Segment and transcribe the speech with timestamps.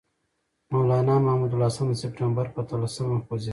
[0.71, 3.49] مولنا محمود الحسن د سپټمبر پر اتلسمه وخوځېد.